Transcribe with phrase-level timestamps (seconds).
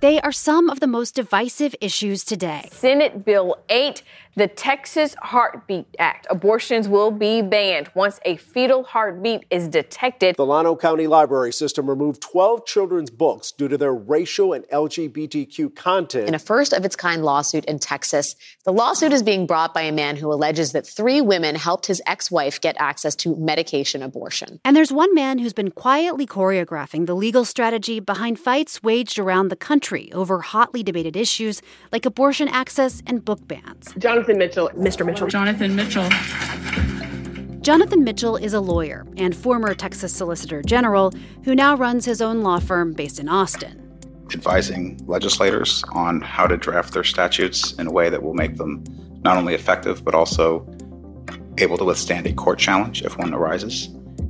[0.00, 2.70] They are some of the most divisive issues today.
[2.72, 4.02] Senate Bill 8,
[4.36, 6.26] the Texas Heartbeat Act.
[6.30, 10.36] Abortions will be banned once a fetal heartbeat is detected.
[10.36, 15.74] The Llano County Library System removed 12 children's books due to their racial and LGBTQ
[15.74, 16.28] content.
[16.28, 19.82] In a first of its kind lawsuit in Texas, the lawsuit is being brought by
[19.82, 24.02] a man who alleges that three women helped his ex wife get access to medication
[24.02, 24.60] abortion.
[24.64, 29.48] And there's one man who's been quietly choreographing the legal strategy behind fights waged around
[29.48, 31.62] the country country over hotly debated issues
[31.92, 33.92] like abortion access and book bans.
[34.20, 34.68] Jonathan Mitchell.
[34.76, 35.06] Mr.
[35.06, 35.28] Mitchell.
[35.28, 36.06] Jonathan Mitchell.
[37.62, 41.10] Jonathan Mitchell is a lawyer and former Texas Solicitor General
[41.44, 43.78] who now runs his own law firm based in Austin.
[44.34, 48.84] Advising legislators on how to draft their statutes in a way that will make them
[49.24, 50.68] not only effective, but also
[51.56, 53.86] able to withstand a court challenge if one arises,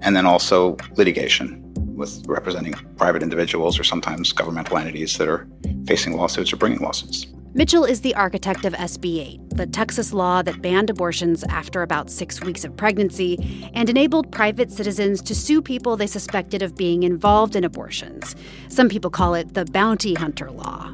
[0.00, 1.60] and then also litigation
[1.94, 5.46] with representing private individuals or sometimes governmental entities that are
[5.86, 7.26] facing lawsuits or bringing lawsuits.
[7.56, 12.10] Mitchell is the architect of SB 8, the Texas law that banned abortions after about
[12.10, 17.04] six weeks of pregnancy and enabled private citizens to sue people they suspected of being
[17.04, 18.34] involved in abortions.
[18.68, 20.92] Some people call it the bounty hunter law.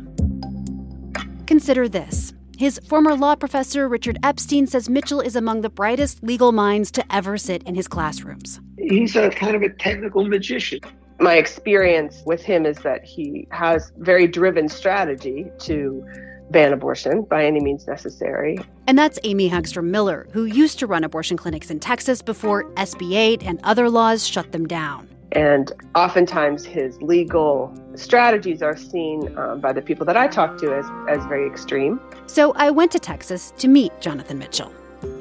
[1.47, 2.35] Consider this.
[2.59, 7.05] His former law professor, Richard Epstein, says Mitchell is among the brightest legal minds to
[7.11, 10.81] ever sit in his classrooms he's a kind of a technical magician.
[11.21, 16.05] My experience with him is that he has very driven strategy to
[16.51, 18.59] ban abortion by any means necessary.
[18.87, 23.15] And that's Amy Hagstrom Miller, who used to run abortion clinics in Texas before SB
[23.15, 25.09] 8 and other laws shut them down.
[25.33, 30.75] And oftentimes his legal strategies are seen um, by the people that I talk to
[30.75, 32.01] as, as very extreme.
[32.27, 34.73] So I went to Texas to meet Jonathan Mitchell.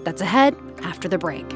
[0.03, 1.47] That's ahead after the break.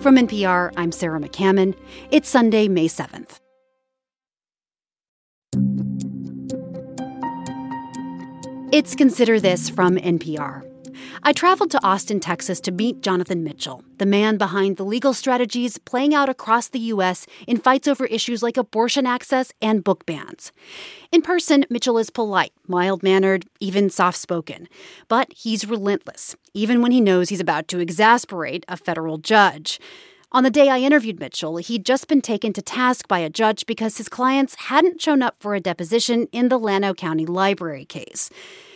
[0.00, 1.74] From NPR, I'm Sarah McCammon.
[2.10, 3.40] It's Sunday, May 7th.
[8.70, 10.62] It's Consider This from NPR.
[11.22, 15.78] I traveled to Austin, Texas to meet Jonathan Mitchell, the man behind the legal strategies
[15.78, 17.26] playing out across the U.S.
[17.46, 20.52] in fights over issues like abortion access and book bans.
[21.10, 24.68] In person, Mitchell is polite, mild mannered, even soft spoken.
[25.08, 29.80] But he's relentless, even when he knows he's about to exasperate a federal judge.
[30.30, 33.64] On the day I interviewed Mitchell, he'd just been taken to task by a judge
[33.64, 38.28] because his clients hadn't shown up for a deposition in the Llano County Library case.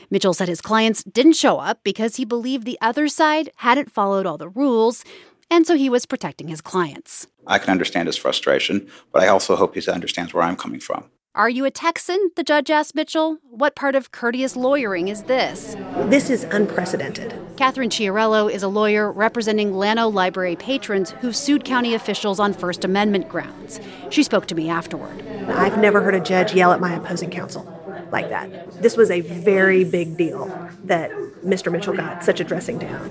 [0.08, 4.24] Mitchell said his clients didn't show up because he believed the other side hadn't followed
[4.24, 5.04] all the rules,
[5.50, 7.26] and so he was protecting his clients.
[7.46, 11.10] I can understand his frustration, but I also hope he understands where I'm coming from.
[11.34, 12.31] Are you a Texan?
[12.37, 13.38] The judge asked Mitchell.
[13.48, 15.75] What part of courteous lawyering is this?
[16.04, 17.32] This is unprecedented.
[17.56, 22.84] Catherine Chiarello is a lawyer representing Llano Library patrons who sued county officials on First
[22.84, 23.81] Amendment grounds.
[24.10, 25.26] She spoke to me afterward.
[25.48, 27.64] I've never heard a judge yell at my opposing counsel
[28.12, 28.82] like that.
[28.82, 30.49] This was a very big deal
[30.84, 31.10] that
[31.43, 31.72] Mr.
[31.72, 33.10] Mitchell got such a dressing down.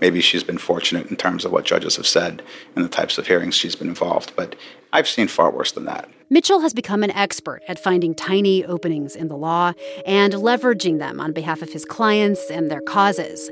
[0.00, 2.42] Maybe she's been fortunate in terms of what judges have said
[2.74, 4.54] and the types of hearings she's been involved, but
[4.92, 6.08] I've seen far worse than that.
[6.28, 9.72] Mitchell has become an expert at finding tiny openings in the law
[10.04, 13.48] and leveraging them on behalf of his clients and their causes.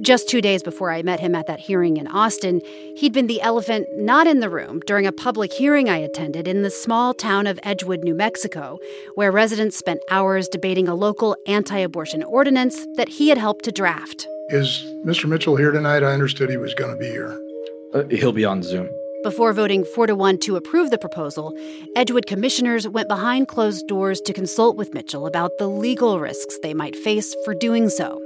[0.00, 2.60] Just two days before I met him at that hearing in Austin,
[2.96, 6.62] he'd been the elephant not in the room during a public hearing I attended in
[6.62, 8.78] the small town of Edgewood, New Mexico,
[9.16, 13.72] where residents spent hours debating a local anti abortion ordinance that he had helped to
[13.72, 14.28] draft.
[14.50, 15.28] Is Mr.
[15.28, 16.02] Mitchell here tonight?
[16.02, 17.38] I understood he was going to be here.
[17.92, 18.88] Uh, he'll be on Zoom.
[19.22, 21.52] Before voting 4 to 1 to approve the proposal,
[21.94, 26.72] Edgewood commissioners went behind closed doors to consult with Mitchell about the legal risks they
[26.72, 28.22] might face for doing so.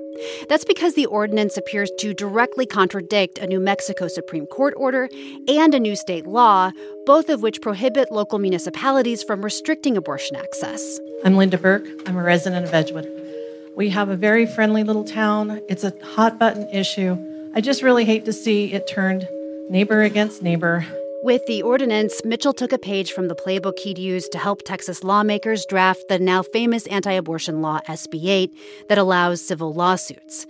[0.49, 5.09] That's because the ordinance appears to directly contradict a New Mexico Supreme Court order
[5.49, 6.71] and a new state law,
[7.05, 11.01] both of which prohibit local municipalities from restricting abortion access.
[11.25, 11.87] I'm Linda Burke.
[12.07, 13.22] I'm a resident of Edgewood.
[13.75, 15.63] We have a very friendly little town.
[15.67, 17.17] It's a hot button issue.
[17.55, 19.27] I just really hate to see it turned
[19.71, 20.85] neighbor against neighbor.
[21.23, 25.03] With the ordinance, Mitchell took a page from the playbook he'd used to help Texas
[25.03, 28.51] lawmakers draft the now famous anti abortion law SB 8
[28.91, 30.47] that allows civil lawsuits.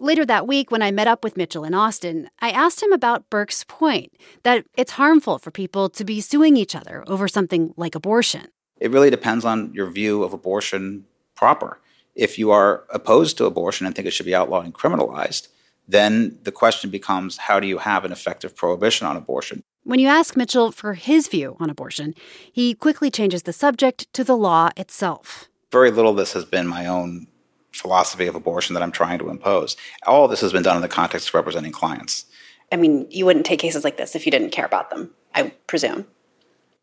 [0.00, 3.30] Later that week, when I met up with Mitchell in Austin, I asked him about
[3.30, 7.94] Burke's point that it's harmful for people to be suing each other over something like
[7.94, 8.48] abortion.
[8.80, 11.78] It really depends on your view of abortion proper.
[12.16, 15.48] If you are opposed to abortion and think it should be outlawed and criminalized,
[15.86, 19.62] then the question becomes how do you have an effective prohibition on abortion?
[19.84, 22.14] When you ask Mitchell for his view on abortion,
[22.50, 25.48] he quickly changes the subject to the law itself.
[25.70, 27.26] Very little of this has been my own
[27.72, 29.76] philosophy of abortion that I'm trying to impose.
[30.06, 32.24] All of this has been done in the context of representing clients.
[32.72, 35.52] I mean, you wouldn't take cases like this if you didn't care about them, I
[35.66, 36.06] presume.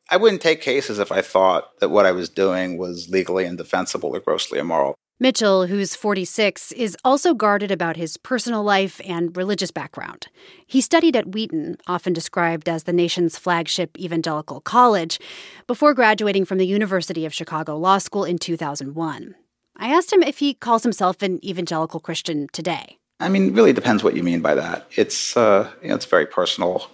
[0.09, 4.15] I wouldn't take cases if I thought that what I was doing was legally indefensible
[4.15, 4.95] or grossly immoral.
[5.23, 10.27] Mitchell, who's 46, is also guarded about his personal life and religious background.
[10.67, 15.21] He studied at Wheaton, often described as the nation's flagship evangelical college,
[15.65, 19.33] before graduating from the University of Chicago Law School in 2001.
[19.77, 22.97] I asked him if he calls himself an evangelical Christian today.
[23.21, 24.87] I mean, it really depends what you mean by that.
[24.91, 26.91] It's uh, you know, it's very personal,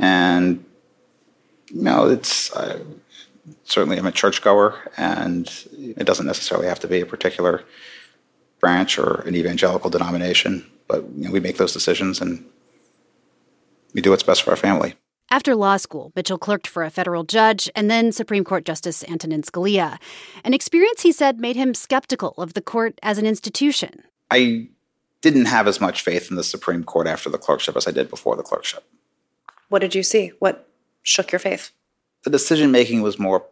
[0.00, 0.64] and
[1.72, 2.80] you know, it's uh,
[3.64, 7.64] certainly I'm a churchgoer, and it doesn't necessarily have to be a particular
[8.60, 10.70] branch or an evangelical denomination.
[10.88, 12.44] But you know, we make those decisions, and
[13.94, 14.94] we do what's best for our family.
[15.30, 19.40] After law school, Mitchell clerked for a federal judge and then Supreme Court Justice Antonin
[19.40, 19.98] Scalia,
[20.44, 24.02] an experience he said made him skeptical of the court as an institution.
[24.30, 24.68] I
[25.22, 28.10] didn't have as much faith in the Supreme Court after the clerkship as I did
[28.10, 28.84] before the clerkship.
[29.70, 30.32] What did you see?
[30.38, 30.68] What
[31.02, 31.70] shook your faith?
[32.24, 33.46] The decision making was more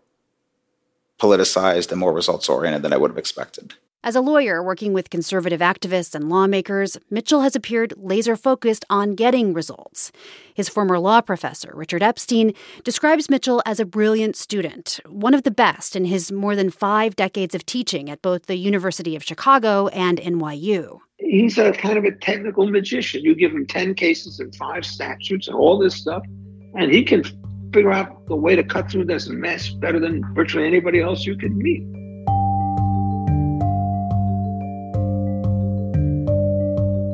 [1.18, 3.74] politicized and more results oriented than I would have expected.
[4.02, 9.14] As a lawyer working with conservative activists and lawmakers, Mitchell has appeared laser focused on
[9.14, 10.10] getting results.
[10.54, 15.50] His former law professor, Richard Epstein, describes Mitchell as a brilliant student, one of the
[15.50, 19.88] best in his more than five decades of teaching at both the University of Chicago
[19.88, 21.00] and NYU.
[21.18, 23.22] He's a kind of a technical magician.
[23.22, 26.22] You give him 10 cases and five statutes and all this stuff,
[26.74, 27.22] and he can
[27.72, 31.36] figure out the way to cut through this mess better than virtually anybody else you
[31.36, 31.82] could meet.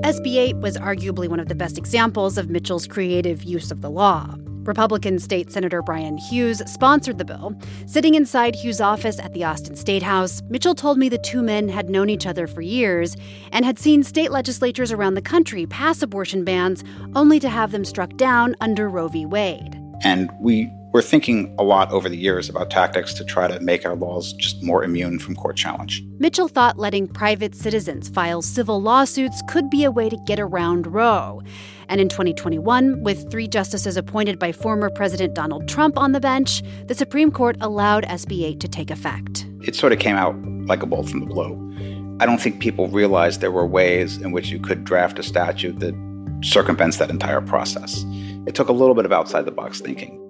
[0.07, 3.91] SB 8 was arguably one of the best examples of Mitchell's creative use of the
[3.91, 4.37] law.
[4.67, 7.57] Republican State Senator Bryan Hughes sponsored the bill.
[7.87, 11.69] Sitting inside Hughes' office at the Austin State House, Mitchell told me the two men
[11.69, 13.17] had known each other for years
[13.53, 16.83] and had seen state legislatures around the country pass abortion bans
[17.15, 19.27] only to have them struck down under Roe v.
[19.27, 19.86] Wade.
[20.03, 23.85] And we we're thinking a lot over the years about tactics to try to make
[23.85, 26.03] our laws just more immune from court challenge.
[26.19, 30.87] Mitchell thought letting private citizens file civil lawsuits could be a way to get around
[30.87, 31.43] Roe.
[31.91, 36.63] And in 2021, with three justices appointed by former President Donald Trump on the bench,
[36.87, 39.47] the Supreme Court allowed SB 8 to take effect.
[39.65, 40.35] It sort of came out
[40.67, 42.17] like a bolt from the blue.
[42.21, 45.79] I don't think people realized there were ways in which you could draft a statute
[45.81, 45.95] that
[46.43, 48.05] circumvents that entire process.
[48.47, 50.23] It took a little bit of outside the box thinking.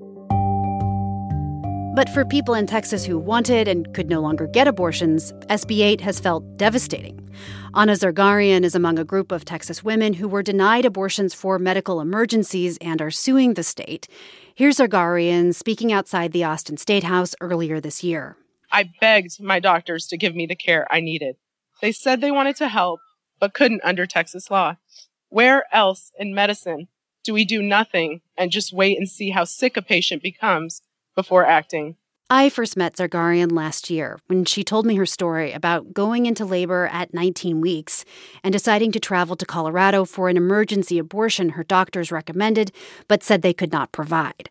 [1.96, 6.00] But for people in Texas who wanted and could no longer get abortions, SB 8
[6.02, 7.26] has felt devastating.
[7.74, 12.02] Anna Zargarian is among a group of Texas women who were denied abortions for medical
[12.02, 14.08] emergencies and are suing the state.
[14.54, 18.36] Here's Zargarian speaking outside the Austin State House earlier this year.
[18.70, 21.36] I begged my doctors to give me the care I needed.
[21.80, 23.00] They said they wanted to help,
[23.40, 24.76] but couldn't under Texas law.
[25.30, 26.88] Where else in medicine
[27.26, 30.80] do we do nothing and just wait and see how sick a patient becomes
[31.14, 31.96] before acting.
[32.28, 36.44] I first met Zargarian last year when she told me her story about going into
[36.44, 38.04] labor at 19 weeks
[38.42, 42.72] and deciding to travel to Colorado for an emergency abortion her doctors recommended
[43.06, 44.50] but said they could not provide.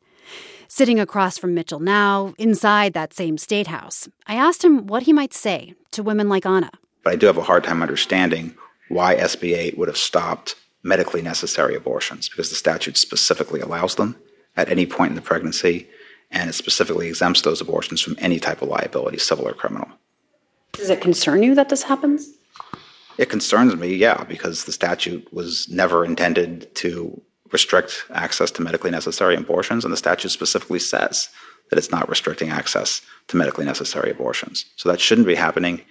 [0.67, 5.13] Sitting across from Mitchell now, inside that same state house, I asked him what he
[5.13, 6.71] might say to women like Anna.
[7.03, 8.55] But I do have a hard time understanding
[8.87, 10.55] why SB 8 would have stopped
[10.85, 14.15] medically necessary abortions because the statute specifically allows them
[14.55, 15.89] at any point in the pregnancy
[16.29, 19.87] and it specifically exempts those abortions from any type of liability, civil or criminal.
[20.73, 22.29] Does it concern you that this happens?
[23.17, 27.19] It concerns me, yeah, because the statute was never intended to
[27.51, 31.29] restrict access to medically necessary abortions, and the statute specifically says
[31.69, 34.65] that it's not restricting access to medically necessary abortions.
[34.75, 35.81] So that shouldn't be happening.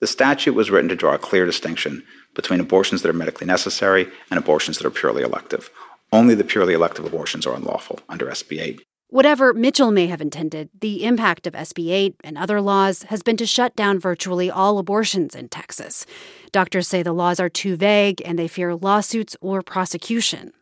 [0.00, 2.02] The statute was written to draw a clear distinction
[2.34, 5.70] between abortions that are medically necessary and abortions that are purely elective.
[6.10, 8.82] Only the purely elective abortions are unlawful under SB 8.
[9.08, 13.36] Whatever Mitchell may have intended, the impact of SB 8 and other laws has been
[13.38, 16.06] to shut down virtually all abortions in Texas.
[16.52, 20.52] Doctors say the laws are too vague and they fear lawsuits or prosecution.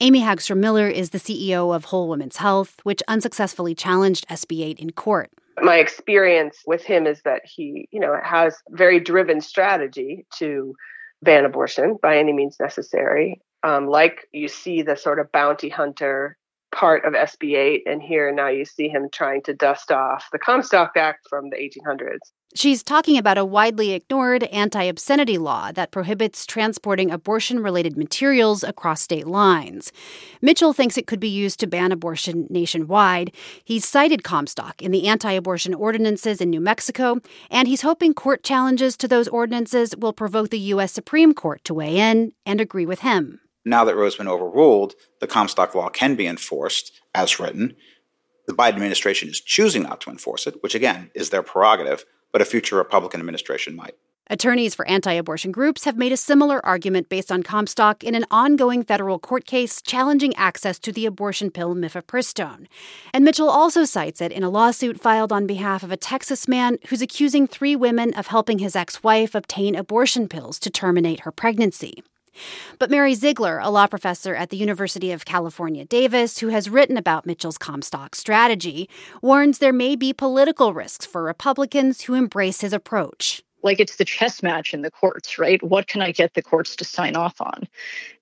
[0.00, 4.78] Amy Hagstrom Miller is the CEO of Whole Women's Health, which unsuccessfully challenged SB 8
[4.78, 5.30] in court.
[5.60, 10.74] My experience with him is that he, you know, has very driven strategy to
[11.22, 13.40] ban abortion by any means necessary.
[13.62, 16.36] Um, like you see the sort of bounty hunter
[16.72, 20.38] part of SB 8, and here now you see him trying to dust off the
[20.38, 22.18] Comstock Act from the 1800s.
[22.54, 28.62] She's talking about a widely ignored anti obscenity law that prohibits transporting abortion related materials
[28.62, 29.92] across state lines.
[30.40, 33.34] Mitchell thinks it could be used to ban abortion nationwide.
[33.64, 38.42] He's cited Comstock in the anti abortion ordinances in New Mexico, and he's hoping court
[38.42, 40.92] challenges to those ordinances will provoke the U.S.
[40.92, 45.26] Supreme Court to weigh in and agree with him now that Roe's been overruled, the
[45.26, 47.74] Comstock law can be enforced as written.
[48.46, 52.04] The Biden administration is choosing not to enforce it, which again is their prerogative,
[52.36, 53.94] but a future Republican administration might.
[54.28, 58.26] Attorneys for anti abortion groups have made a similar argument based on Comstock in an
[58.30, 62.66] ongoing federal court case challenging access to the abortion pill mifepristone.
[63.14, 66.76] And Mitchell also cites it in a lawsuit filed on behalf of a Texas man
[66.88, 71.32] who's accusing three women of helping his ex wife obtain abortion pills to terminate her
[71.32, 72.02] pregnancy.
[72.78, 76.96] But Mary Ziegler, a law professor at the University of California, Davis, who has written
[76.96, 78.88] about Mitchell's Comstock strategy,
[79.22, 84.04] warns there may be political risks for Republicans who embrace his approach like it's the
[84.04, 85.62] chess match in the courts, right?
[85.62, 87.66] What can I get the courts to sign off on?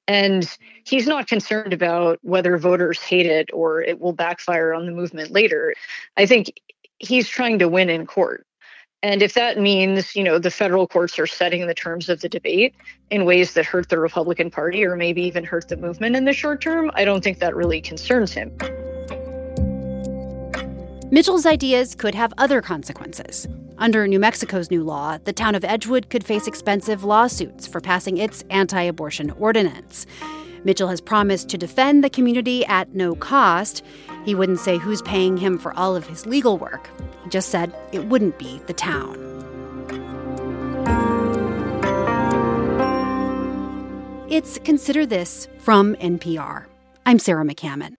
[0.09, 0.50] And
[0.85, 5.30] he's not concerned about whether voters hate it or it will backfire on the movement
[5.30, 5.75] later.
[6.16, 6.61] I think
[6.99, 8.47] he's trying to win in court.
[9.05, 12.29] And if that means, you know, the federal courts are setting the terms of the
[12.29, 12.75] debate
[13.11, 16.33] in ways that hurt the Republican Party or maybe even hurt the movement in the
[16.33, 18.51] short term, I don't think that really concerns him.
[21.11, 23.47] Mitchell's ideas could have other consequences.
[23.77, 28.17] Under New Mexico's new law, the town of Edgewood could face expensive lawsuits for passing
[28.17, 30.07] its anti abortion ordinance.
[30.64, 33.83] Mitchell has promised to defend the community at no cost.
[34.25, 36.88] He wouldn't say who's paying him for all of his legal work.
[37.23, 39.21] He just said it wouldn't be the town.
[44.30, 46.66] It's Consider This from NPR.
[47.06, 47.94] I'm Sarah McCammon.